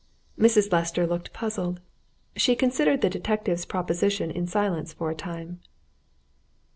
Mrs. 0.35 0.71
Lester 0.71 1.05
looked 1.05 1.31
puzzled. 1.31 1.79
She 2.35 2.55
considered 2.55 3.01
the 3.01 3.07
detective's 3.11 3.65
proposition 3.65 4.31
in 4.31 4.47
silence 4.47 4.93
for 4.93 5.11
a 5.11 5.15
time. 5.15 5.59